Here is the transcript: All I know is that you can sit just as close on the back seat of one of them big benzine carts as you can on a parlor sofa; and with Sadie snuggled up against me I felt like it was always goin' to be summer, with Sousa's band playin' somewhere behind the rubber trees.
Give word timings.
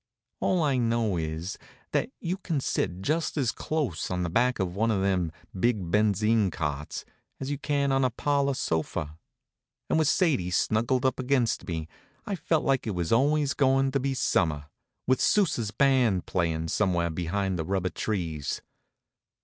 All 0.39 0.63
I 0.63 0.77
know 0.79 1.15
is 1.17 1.59
that 1.91 2.09
you 2.19 2.37
can 2.39 2.59
sit 2.59 3.03
just 3.03 3.37
as 3.37 3.51
close 3.51 4.09
on 4.09 4.23
the 4.23 4.31
back 4.31 4.57
seat 4.57 4.63
of 4.63 4.75
one 4.75 4.89
of 4.89 5.03
them 5.03 5.31
big 5.59 5.91
benzine 5.91 6.49
carts 6.51 7.05
as 7.39 7.51
you 7.51 7.59
can 7.59 7.91
on 7.91 8.03
a 8.03 8.09
parlor 8.09 8.55
sofa; 8.55 9.19
and 9.91 9.99
with 9.99 10.07
Sadie 10.07 10.49
snuggled 10.49 11.05
up 11.05 11.19
against 11.19 11.67
me 11.67 11.87
I 12.25 12.33
felt 12.33 12.65
like 12.65 12.87
it 12.87 12.95
was 12.95 13.11
always 13.11 13.53
goin' 13.53 13.91
to 13.91 13.99
be 13.99 14.15
summer, 14.15 14.69
with 15.05 15.21
Sousa's 15.21 15.69
band 15.69 16.25
playin' 16.25 16.67
somewhere 16.67 17.11
behind 17.11 17.59
the 17.59 17.63
rubber 17.63 17.89
trees. 17.91 18.63